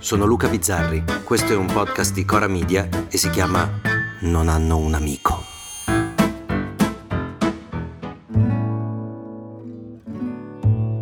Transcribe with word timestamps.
sono 0.00 0.24
Luca 0.24 0.48
Bizzarri, 0.48 1.04
questo 1.24 1.52
è 1.52 1.56
un 1.56 1.66
podcast 1.66 2.14
di 2.14 2.24
Cora 2.24 2.48
Media 2.48 2.88
e 3.08 3.18
si 3.18 3.28
chiama 3.28 3.70
Non 4.22 4.48
hanno 4.48 4.78
un 4.78 4.94
amico. 4.94 5.44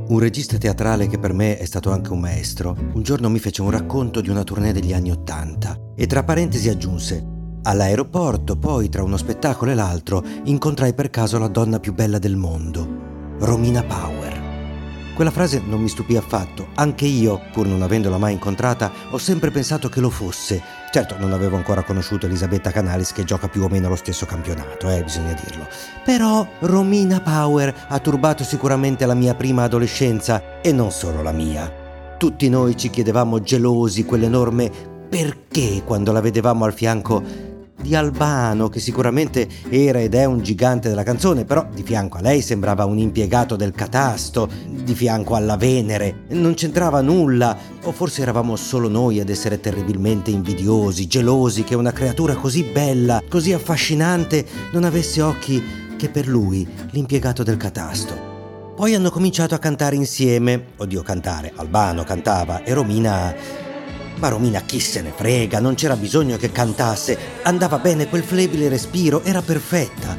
Un 0.09 0.19
regista 0.19 0.59
teatrale 0.59 1.07
che 1.07 1.19
per 1.19 1.32
me 1.32 1.59
è 1.59 1.64
stato 1.64 1.93
anche 1.93 2.11
un 2.11 2.19
maestro, 2.19 2.77
un 2.93 3.03
giorno 3.03 3.31
mi 3.31 3.39
fece 3.39 3.63
un 3.63 3.71
racconto 3.71 4.21
di 4.21 4.31
una 4.31 4.43
tournée 4.43 4.73
degli 4.73 4.93
anni 4.93 5.12
Ottanta 5.12 5.79
e 5.95 6.07
tra 6.07 6.25
parentesi 6.25 6.69
aggiunse 6.69 7.37
All'aeroporto, 7.62 8.57
poi 8.57 8.89
tra 8.89 9.03
uno 9.03 9.17
spettacolo 9.17 9.71
e 9.71 9.75
l'altro, 9.75 10.25
incontrai 10.44 10.94
per 10.94 11.11
caso 11.11 11.39
la 11.39 11.49
donna 11.49 11.79
più 11.79 11.93
bella 11.93 12.19
del 12.19 12.36
mondo, 12.36 13.36
Romina 13.39 13.83
Power. 13.83 14.28
Quella 15.18 15.32
frase 15.32 15.61
non 15.67 15.81
mi 15.82 15.89
stupì 15.89 16.17
affatto. 16.17 16.68
Anche 16.77 17.04
io, 17.04 17.40
pur 17.50 17.67
non 17.67 17.82
avendola 17.82 18.18
mai 18.18 18.35
incontrata, 18.35 18.93
ho 19.11 19.18
sempre 19.18 19.50
pensato 19.50 19.89
che 19.89 19.99
lo 19.99 20.11
fosse. 20.11 20.63
Certo, 20.93 21.17
non 21.18 21.32
avevo 21.32 21.57
ancora 21.57 21.82
conosciuto 21.82 22.27
Elisabetta 22.27 22.71
Canalis 22.71 23.11
che 23.11 23.25
gioca 23.25 23.49
più 23.49 23.64
o 23.64 23.68
meno 23.68 23.89
lo 23.89 23.96
stesso 23.96 24.27
campionato, 24.27 24.89
eh, 24.89 25.03
bisogna 25.03 25.32
dirlo. 25.32 25.67
Però 26.04 26.46
Romina 26.61 27.18
Power 27.18 27.86
ha 27.89 27.99
turbato 27.99 28.44
sicuramente 28.44 29.07
la 29.07 29.14
mia 29.14 29.35
prima 29.35 29.64
adolescenza 29.64 30.61
e 30.61 30.71
non 30.71 30.93
solo 30.93 31.21
la 31.21 31.32
mia. 31.32 31.69
Tutti 32.16 32.48
noi 32.48 32.77
ci 32.77 32.89
chiedevamo 32.89 33.41
gelosi 33.41 34.05
quell'enorme 34.05 34.70
perché 35.08 35.83
quando 35.84 36.12
la 36.12 36.20
vedevamo 36.20 36.64
al 36.64 36.75
fianco 36.75 37.47
di 37.81 37.95
Albano, 37.95 38.69
che 38.69 38.81
sicuramente 38.81 39.48
era 39.69 40.00
ed 40.00 40.14
è 40.14 40.25
un 40.25 40.42
gigante 40.42 40.89
della 40.89 41.03
canzone, 41.03 41.44
però 41.44 41.66
di 41.72 41.83
fianco 41.83 42.19
a 42.19 42.20
lei 42.20 42.42
sembrava 42.42 42.84
un 42.84 42.98
impiegato 42.98 43.56
del 43.56 43.72
catasto, 43.72 44.48
di 44.66 44.94
fianco 44.94 45.34
alla 45.34 45.56
Venere, 45.56 46.25
non 46.28 46.55
c'entrava 46.55 47.00
nulla, 47.00 47.56
o 47.84 47.92
forse 47.92 48.22
eravamo 48.22 48.56
solo 48.56 48.89
noi 48.89 49.20
ad 49.20 49.28
essere 49.28 49.61
terribilmente 49.61 50.30
invidiosi, 50.30 51.06
gelosi 51.06 51.64
che 51.64 51.75
una 51.75 51.92
creatura 51.92 52.34
così 52.34 52.64
bella, 52.64 53.22
così 53.28 53.52
affascinante, 53.52 54.45
non 54.72 54.84
avesse 54.84 55.22
occhi 55.22 55.62
che 55.97 56.08
per 56.08 56.27
lui, 56.27 56.67
l'impiegato 56.91 57.42
del 57.42 57.56
catasto. 57.56 58.36
Poi 58.77 58.95
hanno 58.95 59.11
cominciato 59.11 59.56
a 59.56 59.58
cantare 59.58 59.97
insieme, 59.97 60.67
oddio 60.77 61.02
cantare, 61.02 61.52
Albano 61.56 62.05
cantava 62.05 62.62
e 62.62 62.72
Romina 62.72 63.34
ma 64.19 64.28
Romina 64.28 64.62
chi 64.62 64.80
se 64.80 65.00
ne 65.00 65.12
frega, 65.14 65.61
non 65.61 65.74
c'era 65.74 65.97
bisogno 65.97 66.36
che 66.36 66.50
cantasse, 66.50 67.16
andava 67.42 67.78
bene 67.78 68.08
quel 68.08 68.22
flebile 68.22 68.69
respiro, 68.69 69.22
era 69.22 69.42
perfetta. 69.42 70.16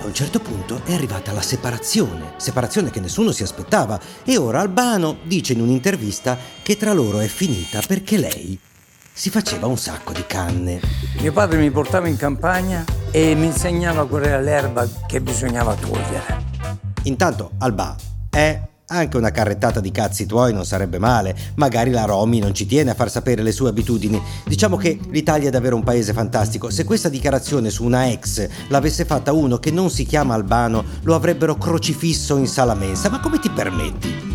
A 0.00 0.04
un 0.04 0.14
certo 0.14 0.40
punto 0.40 0.80
è 0.84 0.94
arrivata 0.94 1.32
la 1.32 1.42
separazione, 1.42 2.32
separazione 2.36 2.90
che 2.90 3.00
nessuno 3.00 3.30
si 3.30 3.44
aspettava, 3.44 4.00
e 4.24 4.36
ora 4.36 4.60
Albano 4.60 5.18
dice 5.22 5.52
in 5.52 5.60
un'intervista 5.60 6.36
che 6.62 6.76
tra 6.76 6.92
loro 6.92 7.20
è 7.20 7.28
finita 7.28 7.80
perché 7.86 8.16
lei 8.16 8.58
si 9.12 9.30
faceva 9.30 9.66
un 9.66 9.78
sacco 9.78 10.12
di 10.12 10.24
canne. 10.26 10.80
Mio 11.20 11.32
padre 11.32 11.58
mi 11.58 11.70
portava 11.70 12.08
in 12.08 12.16
campagna 12.16 12.97
e 13.10 13.34
mi 13.34 13.46
insegnava 13.46 14.06
qual 14.06 14.24
era 14.24 14.40
l'erba 14.40 14.86
che 15.06 15.20
bisognava 15.20 15.74
togliere. 15.74 16.46
Intanto 17.04 17.52
Alba 17.58 17.96
è 18.30 18.60
anche 18.90 19.16
una 19.18 19.30
carrettata 19.30 19.80
di 19.80 19.90
cazzi 19.90 20.24
tuoi 20.24 20.52
non 20.52 20.64
sarebbe 20.64 20.98
male, 20.98 21.36
magari 21.56 21.90
la 21.90 22.04
Romy 22.04 22.38
non 22.38 22.54
ci 22.54 22.66
tiene 22.66 22.90
a 22.90 22.94
far 22.94 23.10
sapere 23.10 23.42
le 23.42 23.52
sue 23.52 23.68
abitudini. 23.68 24.20
Diciamo 24.46 24.76
che 24.76 24.98
l'Italia 25.10 25.48
è 25.48 25.50
davvero 25.50 25.76
un 25.76 25.84
paese 25.84 26.12
fantastico. 26.12 26.70
Se 26.70 26.84
questa 26.84 27.08
dichiarazione 27.08 27.70
su 27.70 27.84
una 27.84 28.10
ex 28.10 28.48
l'avesse 28.68 29.04
fatta 29.04 29.32
uno 29.32 29.58
che 29.58 29.70
non 29.70 29.90
si 29.90 30.04
chiama 30.04 30.34
Albano, 30.34 30.84
lo 31.02 31.14
avrebbero 31.14 31.56
crocifisso 31.56 32.36
in 32.36 32.46
sala 32.46 32.74
mensa. 32.74 33.10
Ma 33.10 33.20
come 33.20 33.38
ti 33.38 33.50
permetti? 33.50 34.27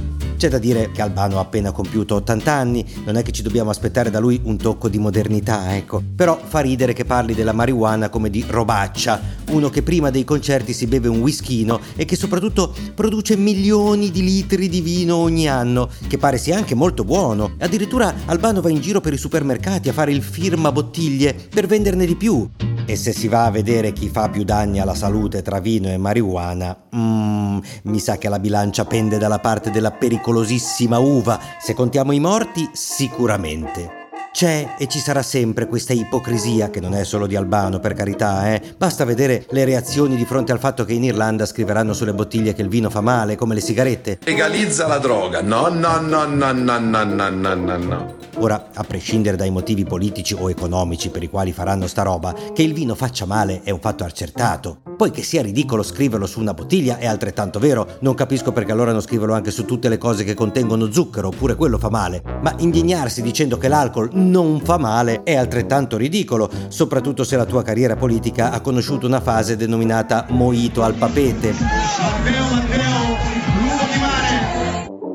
C'è 0.44 0.50
da 0.50 0.58
dire 0.58 0.92
che 0.92 1.02
Albano 1.02 1.38
ha 1.38 1.40
appena 1.40 1.72
compiuto 1.72 2.16
80 2.16 2.52
anni, 2.52 2.86
non 3.06 3.16
è 3.16 3.24
che 3.24 3.32
ci 3.32 3.44
dobbiamo 3.44 3.70
aspettare 3.70 4.10
da 4.10 4.20
lui 4.20 4.42
un 4.44 4.58
tocco 4.58 4.90
di 4.90 4.98
modernità, 4.98 5.74
ecco. 5.74 6.04
Però 6.18 6.38
fa 6.38 6.60
ridere 6.60 6.92
che 6.92 7.06
parli 7.06 7.34
della 7.34 7.54
marijuana 7.54 8.10
come 8.10 8.30
di 8.30 8.44
robaccia, 8.46 9.22
uno 9.52 9.70
che 9.70 9.84
prima 9.84 10.10
dei 10.10 10.26
concerti 10.26 10.74
si 10.74 10.86
beve 10.86 11.08
un 11.08 11.22
whiskino 11.22 11.80
e 11.96 12.04
che 12.04 12.18
soprattutto 12.18 12.76
produce 12.94 13.38
milioni 13.38 14.12
di 14.12 14.22
litri 14.22 14.68
di 14.68 14.82
vino 14.82 15.16
ogni 15.16 15.48
anno, 15.48 15.90
che 16.10 16.18
pare 16.18 16.38
sia 16.38 16.58
anche 16.58 16.76
molto 16.76 17.06
buono. 17.06 17.54
Addirittura 17.60 18.14
Albano 18.26 18.60
va 18.60 18.70
in 18.70 18.82
giro 18.82 19.00
per 19.00 19.14
i 19.14 19.18
supermercati 19.18 19.88
a 19.88 19.94
fare 19.94 20.12
il 20.12 20.22
firma 20.22 20.74
bottiglie 20.74 21.34
per 21.34 21.68
venderne 21.68 22.06
di 22.06 22.18
più. 22.18 22.73
E 22.86 22.96
se 22.98 23.14
si 23.14 23.28
va 23.28 23.46
a 23.46 23.52
vedere 23.52 23.94
chi 23.94 24.10
fa 24.10 24.30
più 24.30 24.44
danni 24.44 24.80
alla 24.80 24.94
salute 24.94 25.42
tra 25.42 25.60
vino 25.60 25.88
e 25.88 25.98
marijuana, 25.98 26.76
mm, 26.96 27.58
mi 27.84 28.00
sa 28.00 28.18
che 28.18 28.28
la 28.28 28.40
bilancia 28.40 28.86
pende 28.86 29.18
dalla 29.18 29.40
parte 29.40 29.72
della 29.72 29.92
pericolosissima 29.92 30.98
uva. 31.00 31.40
Se 31.62 31.74
contiamo 31.74 32.12
i 32.12 32.20
morti, 32.20 32.70
sicuramente. 32.74 34.03
C'è 34.34 34.74
e 34.80 34.88
ci 34.88 34.98
sarà 34.98 35.22
sempre 35.22 35.68
questa 35.68 35.94
ipocrisia, 35.94 36.72
che 36.72 36.80
non 36.80 36.96
è 36.96 37.04
solo 37.04 37.28
di 37.28 37.36
Albano, 37.36 37.80
per 37.80 37.94
carità, 37.94 38.52
eh. 38.52 38.62
Basta 38.76 39.06
vedere 39.06 39.46
le 39.52 39.64
reazioni 39.64 40.16
di 40.16 40.26
fronte 40.26 40.52
al 40.52 40.58
fatto 40.58 40.86
che 40.86 40.94
in 40.94 41.04
Irlanda 41.04 41.46
scriveranno 41.46 41.94
sulle 41.94 42.16
bottiglie 42.16 42.56
che 42.56 42.64
il 42.64 42.68
vino 42.68 42.90
fa 42.90 43.02
male, 43.02 43.36
come 43.36 43.54
le 43.54 43.62
sigarette. 43.62 44.18
Legalizza 44.24 44.88
la 44.88 44.98
droga. 44.98 45.44
No, 45.44 45.68
no, 45.68 46.00
no, 46.00 46.26
no, 46.26 46.52
no, 46.52 46.80
no, 46.80 47.04
no, 47.04 47.30
no, 47.30 47.54
no, 47.54 47.78
no. 47.78 48.16
Ora, 48.38 48.70
a 48.74 48.84
prescindere 48.84 49.38
dai 49.38 49.52
motivi 49.52 49.84
politici 49.84 50.34
o 50.34 50.50
economici 50.50 51.10
per 51.10 51.22
i 51.22 51.30
quali 51.30 51.52
faranno 51.52 51.86
sta 51.86 52.02
roba, 52.02 52.34
che 52.56 52.64
il 52.64 52.74
vino 52.74 52.96
faccia 52.96 53.26
male 53.26 53.62
è 53.64 53.70
un 53.70 53.80
fatto 53.80 54.04
accertato. 54.04 54.80
Poi 54.98 55.12
che 55.12 55.22
sia 55.22 55.44
ridicolo 55.44 55.84
scriverlo 55.84 56.26
su 56.26 56.40
una 56.40 56.56
bottiglia 56.56 56.98
è 56.98 57.06
altrettanto 57.06 57.60
vero. 57.60 57.98
Non 58.00 58.16
capisco 58.16 58.52
perché 58.52 58.72
allora 58.72 58.92
non 58.92 59.02
scriverlo 59.02 59.36
anche 59.36 59.52
su 59.52 59.66
tutte 59.66 59.90
le 59.90 60.00
cose 60.00 60.24
che 60.24 60.34
contengono 60.34 60.92
zucchero, 60.92 61.28
oppure 61.28 61.54
quello 61.54 61.78
fa 61.78 61.92
male. 61.92 62.24
Ma 62.42 62.56
indignarsi 62.58 63.22
dicendo 63.22 63.60
che 63.60 63.68
l'alcol 63.68 64.10
non 64.24 64.62
fa 64.64 64.78
male 64.78 65.22
è 65.24 65.36
altrettanto 65.36 65.98
ridicolo, 65.98 66.50
soprattutto 66.70 67.24
se 67.24 67.36
la 67.36 67.46
tua 67.46 67.62
carriera 67.62 67.96
politica 67.96 68.52
ha 68.52 68.62
conosciuto 68.62 69.06
una 69.06 69.22
fase 69.22 69.56
denominata 69.56 70.26
moito 70.30 70.82
al 70.82 70.96
papete. 70.96 71.54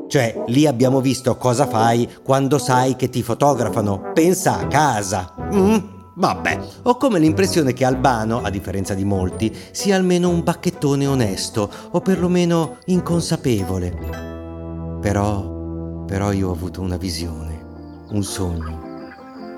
Cioè, 0.09 0.43
lì 0.47 0.65
abbiamo 0.65 1.01
visto 1.01 1.37
cosa 1.37 1.67
fai 1.67 2.09
quando 2.23 2.57
sai 2.57 2.95
che 2.95 3.09
ti 3.09 3.21
fotografano. 3.21 4.11
Pensa 4.13 4.57
a 4.57 4.67
casa. 4.67 5.35
Mm? 5.53 5.77
Vabbè, 6.15 6.59
ho 6.83 6.97
come 6.97 7.19
l'impressione 7.19 7.73
che 7.73 7.85
Albano, 7.85 8.41
a 8.41 8.49
differenza 8.49 8.93
di 8.93 9.05
molti, 9.05 9.55
sia 9.71 9.95
almeno 9.95 10.29
un 10.29 10.43
bacchettone 10.43 11.05
onesto, 11.05 11.69
o 11.91 12.01
perlomeno 12.01 12.77
inconsapevole. 12.85 14.97
Però, 14.99 16.03
però 16.05 16.31
io 16.33 16.49
ho 16.49 16.53
avuto 16.53 16.81
una 16.81 16.97
visione, 16.97 18.05
un 18.09 18.23
sogno. 18.23 18.88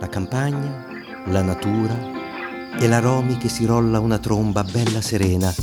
La 0.01 0.09
campagna, 0.09 0.83
la 1.27 1.43
natura 1.43 1.95
e 2.79 2.87
la 2.87 2.97
Romy 2.97 3.37
che 3.37 3.49
si 3.49 3.65
rolla 3.65 3.99
una 3.99 4.17
tromba 4.17 4.63
bella 4.63 4.99
serena. 4.99 5.53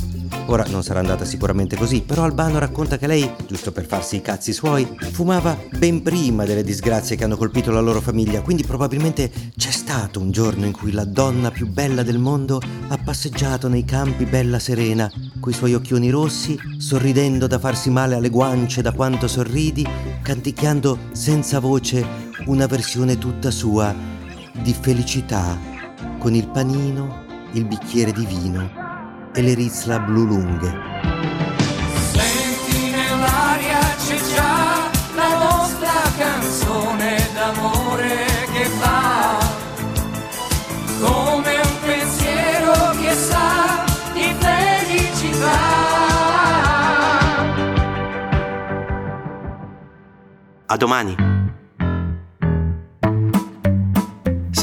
Ora 0.45 0.63
non 0.69 0.81
sarà 0.81 1.01
andata 1.01 1.25
sicuramente 1.25 1.75
così, 1.75 2.03
però 2.03 2.23
Albano 2.23 2.57
racconta 2.57 2.97
che 2.97 3.05
lei, 3.05 3.29
giusto 3.45 3.73
per 3.73 3.85
farsi 3.85 4.15
i 4.15 4.21
cazzi 4.21 4.53
suoi, 4.53 4.87
fumava 5.11 5.57
ben 5.77 6.01
prima 6.01 6.45
delle 6.45 6.63
disgrazie 6.63 7.17
che 7.17 7.25
hanno 7.25 7.35
colpito 7.35 7.69
la 7.71 7.81
loro 7.81 7.99
famiglia, 7.99 8.41
quindi 8.41 8.63
probabilmente 8.63 9.29
c'è 9.57 9.71
stato 9.71 10.21
un 10.21 10.31
giorno 10.31 10.65
in 10.65 10.71
cui 10.71 10.93
la 10.93 11.03
donna 11.03 11.51
più 11.51 11.67
bella 11.67 12.01
del 12.01 12.17
mondo 12.17 12.61
ha 12.87 12.97
passeggiato 12.97 13.67
nei 13.67 13.83
campi 13.83 14.23
bella 14.23 14.57
serena, 14.57 15.11
coi 15.41 15.51
suoi 15.51 15.73
occhioni 15.73 16.09
rossi, 16.09 16.57
sorridendo 16.77 17.45
da 17.45 17.59
farsi 17.59 17.89
male 17.89 18.15
alle 18.15 18.29
guance 18.29 18.81
da 18.81 18.93
quanto 18.93 19.27
sorridi, 19.27 19.85
canticchiando 20.23 20.97
senza 21.11 21.59
voce 21.59 22.27
una 22.45 22.67
versione 22.67 23.17
tutta 23.17 23.51
sua 23.51 24.17
di 24.61 24.73
felicità, 24.73 25.57
con 26.17 26.35
il 26.35 26.47
panino, 26.47 27.25
il 27.53 27.65
bicchiere 27.65 28.11
di 28.11 28.25
vino 28.25 28.69
e 29.33 29.41
le 29.41 29.53
rizla 29.53 29.99
blu 29.99 30.25
lunghe. 30.25 30.71
Senti 32.11 32.91
nell'aria 32.91 33.79
c'è 33.97 34.17
già 34.33 34.89
la 35.15 35.37
nostra 35.37 35.91
canzone 36.17 37.27
d'amore 37.33 38.25
che 38.53 38.65
fa 38.65 39.37
come 40.99 41.55
un 41.55 41.79
pensiero 41.85 42.73
che 42.99 43.13
sa 43.13 43.85
di 44.13 44.35
felicità. 44.39 45.77
A 50.65 50.77
domani! 50.77 51.28